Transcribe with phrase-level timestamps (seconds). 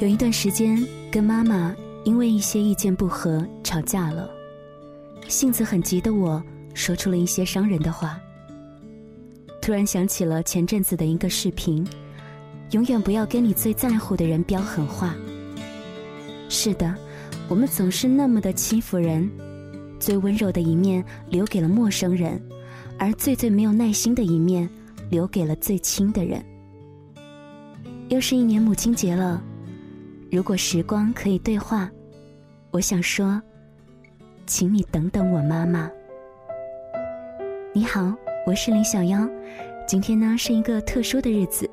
[0.00, 4.30] 有一段时间跟妈妈因为一些意见不合吵架了，
[5.28, 6.42] 性子很急的我
[6.72, 8.18] 说出了一些伤人的话。
[9.60, 11.86] 突然想起了前阵子的一个视频：
[12.70, 15.14] 永远不要跟你最在乎的人飙狠话。
[16.48, 16.94] 是的，
[17.46, 19.30] 我们总是那么的欺负人，
[19.98, 22.40] 最温柔的一面留给了陌生人，
[22.98, 24.66] 而最最没有耐心的一面
[25.10, 26.42] 留给了最亲的人。
[28.08, 29.44] 又是一年母亲节了。
[30.30, 31.90] 如果时光可以对话，
[32.70, 33.42] 我想说，
[34.46, 35.90] 请你等等我妈妈。
[37.72, 38.14] 你好，
[38.46, 39.28] 我是林小妖。
[39.88, 41.68] 今天呢是一个特殊的日子，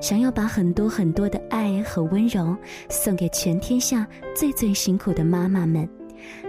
[0.00, 2.56] 想要把很多很多的爱和温柔
[2.88, 5.88] 送给全天下最最辛苦的妈妈们，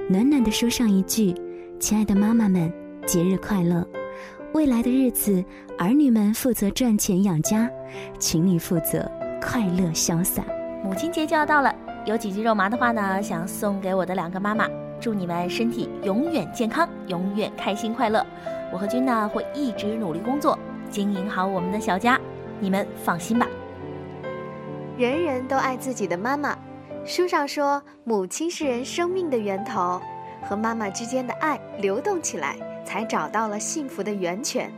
[0.08, 1.34] 暖暖的说上一句：
[1.80, 2.72] 亲爱的妈妈们，
[3.08, 3.84] 节日快乐！
[4.54, 5.44] 未来的日子，
[5.80, 7.68] 儿女们负责赚钱养家，
[8.20, 10.46] 请你负责快乐潇洒。
[10.84, 11.74] 母亲节就要到了，
[12.06, 14.68] 有几句肉麻的话呢，想送给我的两个妈妈，
[15.00, 18.26] 祝你们身体永远健康，永远开心快乐。
[18.74, 20.58] 我和君呢会一直努力工作，
[20.90, 22.20] 经营好我们的小家，
[22.60, 23.48] 你们放心吧。
[24.98, 26.58] 人人都爱自己的妈妈，
[27.06, 30.02] 书上说，母亲是人生命的源头，
[30.44, 34.72] 和妈妈之间的爱流动起来，才找到了幸福的源泉。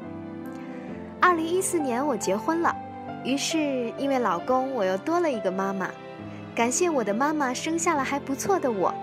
[1.22, 2.76] 二零一四年我结婚了。
[3.24, 5.90] 于是，因为老公，我又多了一个妈妈。
[6.54, 8.94] 感谢我的妈妈生下了还不错的我，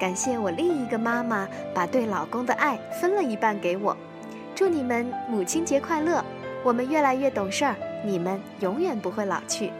[0.00, 3.96] 感谢我另一个妈妈把对老公的爱分了一半给我。
[4.54, 6.24] 祝你们母亲节快乐！
[6.64, 9.70] 我们越来越懂事儿，你们永远不会老去。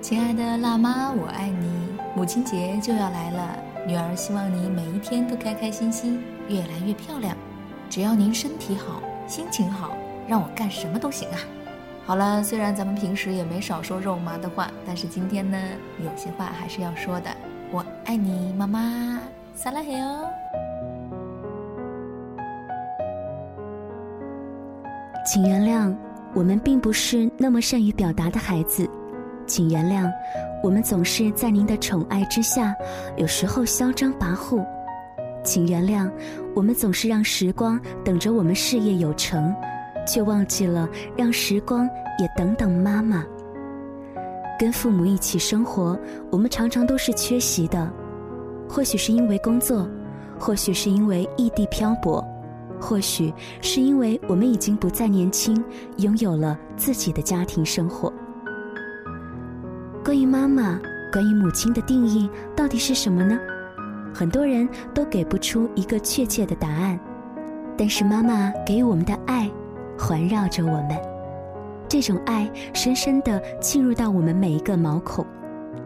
[0.00, 1.94] 亲爱的辣妈，我爱你！
[2.16, 7.36] 母亲节就要来了，女儿希望你每一天都开开心心，越来越漂亮。
[7.88, 11.38] 只要您身体好，心情好，让我干什么都行啊！
[12.06, 15.58] 好了，虽然咱们平时也没少说肉麻的话，但是今天呢，
[16.04, 17.30] 有些话还是要说的。
[17.70, 19.18] 我爱你，妈妈，
[19.54, 20.28] 撒拉嘿哦。
[25.24, 25.96] 请原谅，
[26.34, 28.86] 我们并不是那么善于表达的孩子，
[29.46, 30.12] 请原谅，
[30.62, 32.74] 我们总是在您的宠爱之下，
[33.16, 34.62] 有时候嚣张跋扈，
[35.42, 36.10] 请原谅，
[36.54, 39.56] 我们总是让时光等着我们事业有成。
[40.06, 41.88] 却忘记了让时光
[42.18, 43.24] 也等等妈妈。
[44.58, 45.98] 跟父母一起生活，
[46.30, 47.92] 我们常常都是缺席的，
[48.68, 49.88] 或许是因为工作，
[50.38, 52.24] 或许是因为异地漂泊，
[52.80, 55.62] 或许是因为我们已经不再年轻，
[55.96, 58.12] 拥有了自己的家庭生活。
[60.04, 60.80] 关于妈妈，
[61.12, 63.36] 关于母亲的定义到底是什么呢？
[64.14, 66.96] 很多人都给不出一个确切的答案，
[67.76, 69.50] 但是妈妈给予我们的爱。
[69.98, 71.00] 环绕着我们，
[71.88, 75.24] 这种爱深深地浸入到我们每一个毛孔，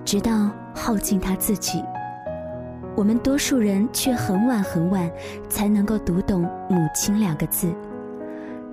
[0.05, 1.83] 直到耗尽他自己。
[2.97, 5.09] 我们多数人却很晚很晚
[5.49, 7.73] 才能够读懂“母亲”两个字。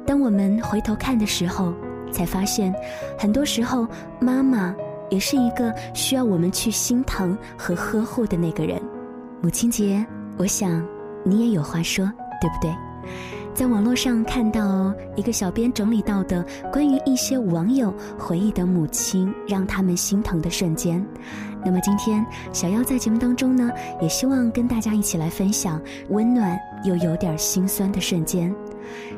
[0.06, 1.74] 当我们回头看的时候，
[2.12, 2.74] 才发现，
[3.18, 3.88] 很多时候
[4.20, 4.74] 妈妈
[5.10, 8.82] 也是一个需要我们去心疼和呵护的那个人。
[9.42, 10.04] 母亲节，
[10.38, 10.84] 我想
[11.24, 12.06] 你也有话说，
[12.42, 12.74] 对不对？
[13.56, 21.04] 在网络上看到一个小编整理到的关于一些网友回忆的母亲让他们心疼的瞬间，
[21.64, 23.72] 那么今天小妖在节目当中呢，
[24.02, 28.54] 也希望跟大家一起来分享温暖又有点心酸的瞬间。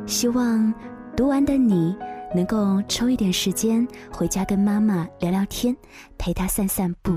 [0.06, 0.72] 希望
[1.16, 1.98] 读完的你
[2.36, 5.76] 能够抽一点时间回家跟妈妈聊聊天，
[6.16, 7.12] 陪她散散步。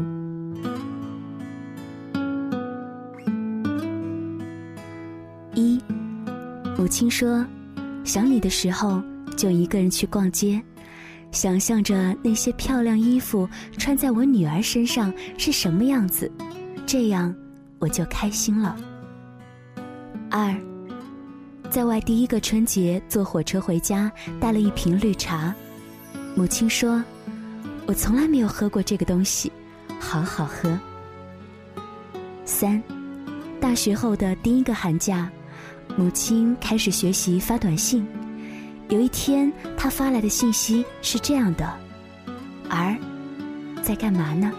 [6.80, 7.44] 母亲说
[8.04, 9.02] ：“想你的时候，
[9.36, 10.58] 就一个人去逛街，
[11.30, 13.46] 想象着那些漂亮衣服
[13.76, 16.32] 穿在我女儿身上是什么样子，
[16.86, 17.34] 这样
[17.78, 18.74] 我就开心了。”
[20.32, 20.56] 二，
[21.68, 24.10] 在外第一个春节坐火车回家，
[24.40, 25.54] 带了一瓶绿茶。
[26.34, 27.04] 母亲说
[27.84, 29.52] ：“我从来没有喝过这个东西，
[30.00, 30.80] 好好喝。”
[32.46, 32.82] 三，
[33.60, 35.30] 大学后的第一个寒假。
[35.96, 38.06] 母亲开始学习发短信。
[38.88, 41.78] 有一天，她发来的信息是这样的
[42.70, 42.96] ：“儿，
[43.82, 44.50] 在干嘛呢？”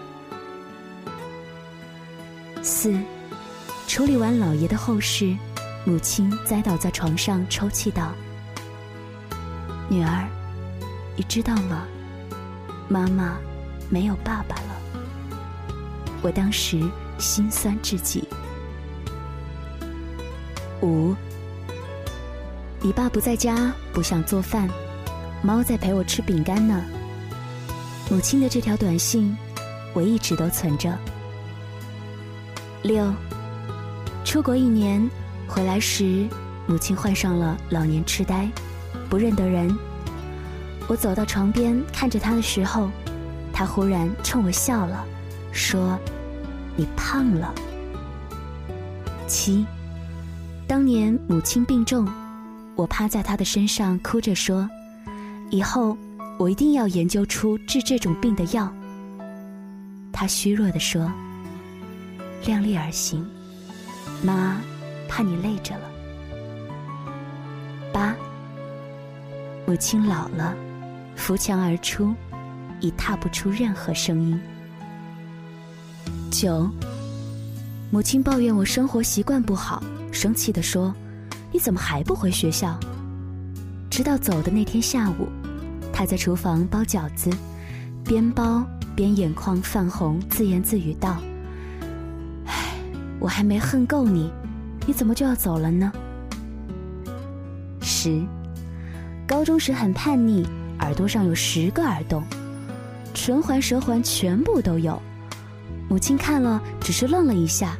[2.62, 2.96] 四，
[3.88, 5.36] 处理完老爷的后事，
[5.84, 8.12] 母亲栽倒在床上抽泣道
[9.90, 10.28] ：“女儿，
[11.16, 11.84] 你知道吗？
[12.88, 13.36] 妈妈
[13.90, 14.76] 没有爸爸了。”
[16.22, 16.80] 我当时
[17.18, 18.22] 心酸至极。
[20.82, 21.14] 五，
[22.80, 24.68] 你爸不在家，不想做饭，
[25.40, 26.82] 猫在陪我吃饼干呢。
[28.10, 29.36] 母亲的这条短信，
[29.94, 30.92] 我一直都存着。
[32.82, 33.14] 六，
[34.24, 35.08] 出国一年，
[35.46, 36.26] 回来时，
[36.66, 38.48] 母亲患上了老年痴呆，
[39.08, 39.72] 不认得人。
[40.88, 42.90] 我走到床边看着她的时候，
[43.52, 45.04] 她忽然冲我笑了，
[45.52, 45.96] 说
[46.74, 47.54] ：“你胖了。”
[49.28, 49.64] 七，
[50.72, 52.08] 当年母亲病重，
[52.76, 54.66] 我趴在她的身上哭着说
[55.52, 55.94] ：“以后
[56.38, 58.72] 我一定要研究出治这种病的药。”
[60.10, 61.12] 她虚弱地说。
[62.46, 63.22] 量力而行，
[64.22, 64.62] 妈，
[65.10, 65.82] 怕你累着了。
[67.92, 68.16] 八，
[69.66, 70.56] 母亲老了，
[71.14, 72.14] 扶墙而出，
[72.80, 74.40] 已踏不出任何声音。
[76.30, 76.66] 九，
[77.90, 80.94] 母亲抱怨我生活习惯不好，生气地说
[81.50, 82.78] ：“你怎么还不回学校？”
[83.90, 85.26] 直到走的那天下午，
[85.92, 87.30] 他在厨房包饺子，
[88.04, 88.64] 边包
[88.94, 91.16] 边眼眶泛红，自言自语道。
[92.46, 92.74] 唉
[93.18, 94.30] 我还没恨够你，
[94.86, 95.92] 你怎么就要走了呢？
[97.80, 98.22] 十，
[99.26, 100.46] 高中时很叛逆，
[100.80, 102.22] 耳朵上有十个耳洞，
[103.14, 105.00] 唇环、舌环全部都有。
[105.88, 107.76] 母亲看了，只是愣了一下。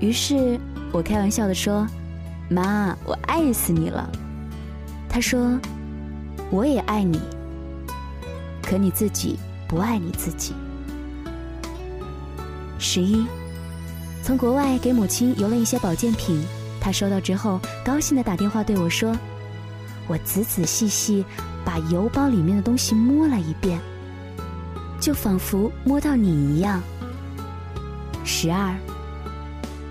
[0.00, 0.60] 于是
[0.94, 1.84] 我开玩笑的说
[2.48, 4.08] ：“妈，我爱死你了。”
[5.10, 5.58] 他说
[6.52, 7.20] ：“我也爱你，
[8.62, 9.36] 可你自己
[9.66, 10.54] 不爱你自己。”
[12.78, 13.26] 十一。
[14.22, 16.40] 从国外给母亲邮了一些保健品，
[16.80, 19.16] 她收到之后高兴的打电话对我说
[20.06, 21.24] ：“我仔仔细细
[21.64, 23.80] 把邮包里面的东西摸了一遍，
[25.00, 26.80] 就仿佛摸到你一样。”
[28.24, 28.72] 十二，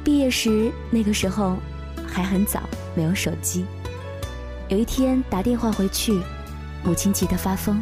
[0.03, 1.57] 毕业时那个时候
[2.05, 2.61] 还很早，
[2.95, 3.65] 没有手机。
[4.69, 6.19] 有一天打电话回去，
[6.83, 7.81] 母亲急得发疯：“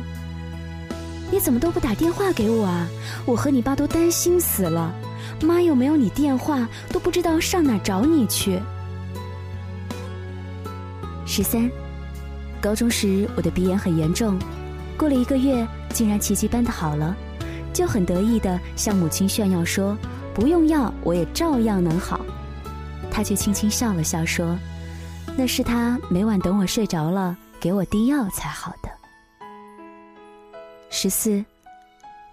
[1.32, 2.88] 你怎么都不打电话给我啊？
[3.26, 4.94] 我和你爸都担心死了。”
[5.44, 8.60] 妈又没有你电话，都不知道上哪找你去。
[11.26, 11.70] 十三，
[12.60, 14.38] 高中时我的鼻炎很严重，
[14.98, 17.16] 过了一个月竟然奇迹般的好了，
[17.74, 19.98] 就很得意的向母亲炫耀说
[20.34, 22.20] ：“不用药我也照样能好。”
[23.12, 24.58] 他却轻轻笑了笑说
[25.38, 28.90] ：“那是他每晚等我睡着了给我滴药才好的。”
[30.90, 31.44] 十四。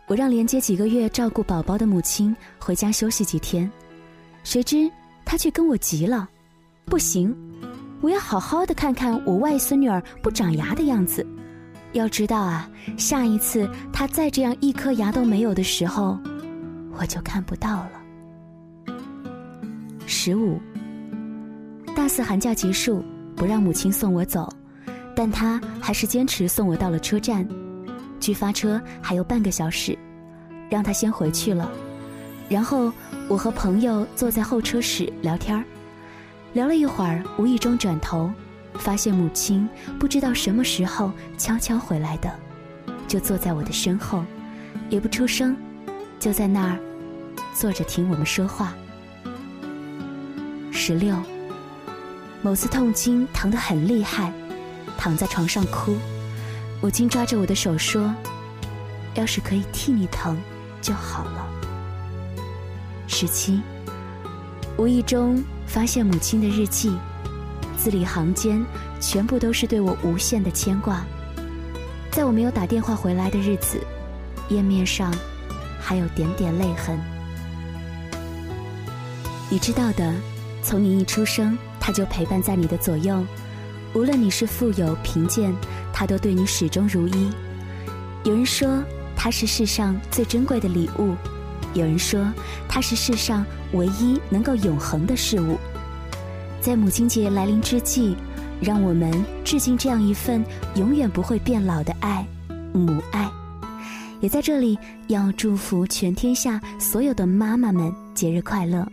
[0.06, 3.70] 我让连接几个月照顾宝宝的母亲回家休息几天，
[4.42, 4.90] 谁知
[5.22, 6.26] 她却跟我急了
[6.86, 7.36] ：“不行，
[8.00, 11.26] 我要好好的看看我外孙女儿不长牙的样子。
[11.92, 16.18] 要知道啊，下一次她再这样一颗牙都没有的时候，
[16.98, 17.92] 我就看不到了。”
[20.06, 20.60] 十五，
[21.94, 23.04] 大四寒假结束，
[23.36, 24.52] 不让母亲送我走，
[25.14, 27.46] 但她还是坚持送我到了车站。
[28.20, 29.96] 距发车还有半个小时，
[30.68, 31.70] 让他先回去了。
[32.48, 32.92] 然后
[33.28, 35.62] 我和朋友坐在候车室聊天儿，
[36.52, 38.28] 聊了一会儿，无意中转头，
[38.74, 39.68] 发现母亲
[40.00, 42.28] 不知道什么时候悄悄回来的，
[43.06, 44.24] 就坐在我的身后，
[44.90, 45.56] 也不出声，
[46.18, 46.78] 就在那儿
[47.54, 48.74] 坐着听我们说话。
[50.72, 51.16] 十六，
[52.40, 54.32] 某次痛经疼得很厉害，
[54.96, 55.96] 躺在床上哭。
[56.80, 58.14] 母亲抓着我的手说
[59.14, 60.38] ：“要是可以替你疼
[60.80, 61.46] 就好了。”
[63.08, 63.60] 十七，
[64.76, 66.96] 无意中发现母亲的日记，
[67.76, 68.64] 字里行间
[69.00, 71.04] 全部都是对我无限的牵挂。
[72.12, 73.80] 在我没有打电话回来的日子，
[74.48, 75.12] 页面上
[75.80, 76.98] 还有点点泪痕。
[79.50, 80.14] 你知道的，
[80.62, 83.24] 从你一出生，他就陪伴在你的左右，
[83.94, 85.54] 无论你是富有贫贱。
[85.90, 87.28] 他都对你始终如一。
[88.22, 88.84] 有人说
[89.16, 91.14] 他是世上最珍贵的礼物，
[91.74, 92.24] 有人说
[92.68, 95.58] 他是世上唯一能够永恒的事物。
[96.60, 98.16] 在母亲节来临之际，
[98.60, 99.10] 让我们
[99.44, 100.44] 致敬这样一份
[100.76, 102.24] 永远不会变老的爱——
[102.72, 103.28] 母爱。
[104.20, 104.78] 也在这里
[105.08, 108.86] 要祝福全天下所有的妈妈们节日快乐。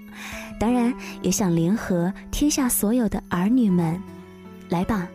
[0.60, 4.02] 当然，也想联合天下所有的儿女们，
[4.70, 5.08] 来吧。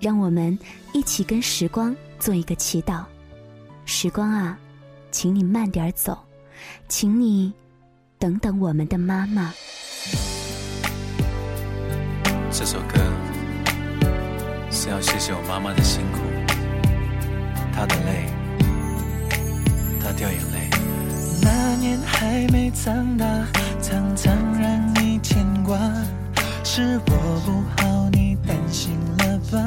[0.00, 0.58] 让我们
[0.92, 3.04] 一起跟时光做一个祈祷，
[3.84, 4.58] 时光啊，
[5.12, 6.18] 请你慢点走，
[6.88, 7.52] 请你
[8.18, 9.54] 等等我们的妈妈。
[12.50, 12.98] 这首歌
[14.72, 16.18] 是要谢谢我妈妈的辛苦，
[17.72, 18.26] 她的泪，
[20.00, 20.61] 她掉眼泪。
[21.82, 23.26] 那年还没长大，
[23.80, 25.76] 常常让你牵挂，
[26.62, 29.58] 是我不好，你担心了吧？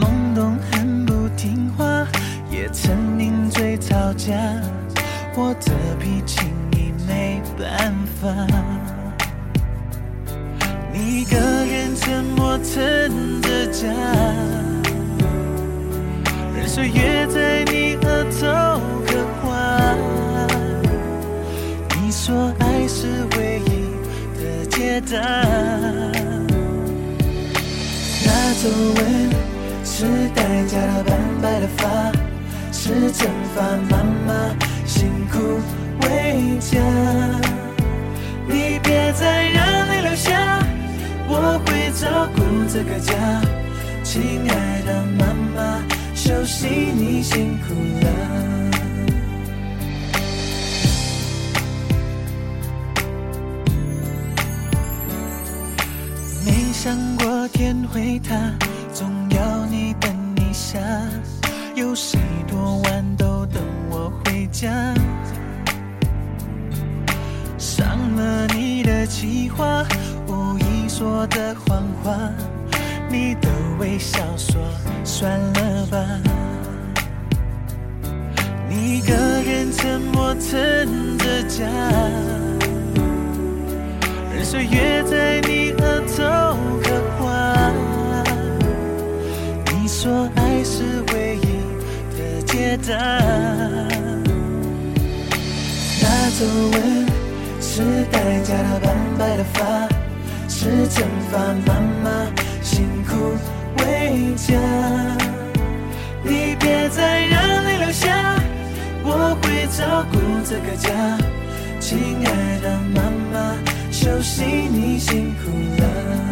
[0.00, 2.06] 懵懂很不听话，
[2.50, 3.76] 也曾拧嘴。
[4.16, 4.34] 家，
[5.36, 8.28] 我的脾气你没办法。
[10.90, 13.88] 你一个人沉默撑着家，
[16.56, 17.51] 任岁月在
[25.06, 25.18] 的，
[28.24, 28.28] 那
[28.60, 29.00] 皱纹
[29.84, 30.04] 是
[30.34, 32.12] 代价的斑白的发，
[32.72, 34.30] 是惩罚妈妈
[34.86, 35.60] 辛苦
[36.02, 36.78] 为家。
[38.46, 40.60] 你别再让泪流下，
[41.28, 42.42] 我会照顾
[42.72, 43.12] 这个家。
[44.02, 45.82] 亲爱的妈妈，
[46.14, 48.61] 休息你辛苦了。
[56.84, 58.34] 想过天会塌，
[58.92, 60.80] 总要你等一下。
[61.76, 64.68] 有谁多晚都等我回家？
[67.56, 67.86] 伤
[68.16, 69.86] 了你的计划，
[70.26, 72.18] 无意说的谎话，
[73.08, 73.48] 你的
[73.78, 74.60] 微笑说
[75.04, 76.04] 算了吧。
[78.68, 81.64] 你一个人沉默撑着家。
[84.34, 85.70] 任岁月在你
[90.02, 90.82] 说爱是
[91.12, 91.46] 唯一
[92.18, 92.92] 的解答。
[96.02, 96.04] 那
[96.36, 97.06] 皱纹
[97.60, 99.88] 是代价的斑白的发，
[100.48, 102.26] 是惩罚妈妈
[102.64, 103.36] 辛苦
[103.78, 104.58] 为家。
[106.24, 108.42] 你别再让泪流下，
[109.04, 110.90] 我会照顾这个家。
[111.78, 113.54] 亲爱的妈妈，
[113.92, 115.48] 休息你辛苦
[115.80, 116.31] 了。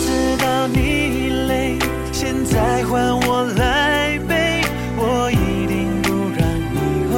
[0.00, 1.78] 知道你累，
[2.12, 4.62] 现在换我来背，
[4.96, 6.40] 我一定不让
[6.74, 6.76] 你
[7.12, 7.14] 后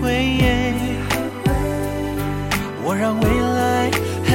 [0.00, 0.02] 悔。
[2.86, 3.90] 我让未来
[4.24, 4.32] 很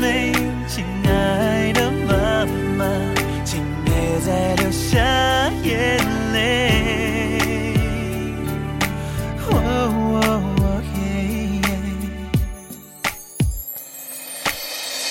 [0.00, 0.32] 美，
[0.66, 2.80] 亲爱的妈妈，
[3.44, 4.98] 请别再流下
[5.62, 5.98] 眼
[6.32, 6.38] 泪。
[9.46, 10.26] 哦哦
[10.58, 10.62] 哦
[10.96, 10.98] 耶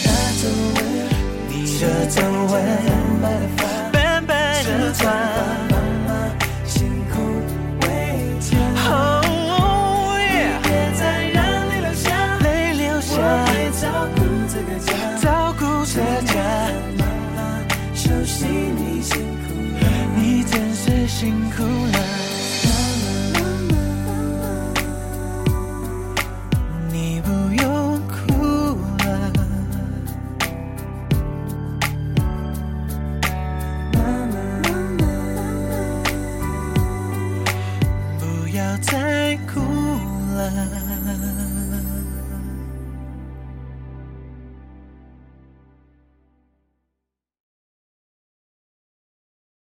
[0.03, 0.07] 那
[0.41, 0.43] 皱
[0.75, 0.77] 纹，
[1.11, 1.22] 你
[1.83, 2.63] 的皱纹，
[3.91, 5.72] 斑白的发，